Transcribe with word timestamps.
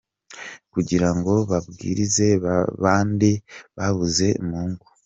Kugira 0.73 1.09
ngo 1.17 1.33
babwirize 1.49 2.27
babandi 2.43 3.31
babuze 3.77 4.27
mu 4.49 4.61
ngo. 4.69 4.85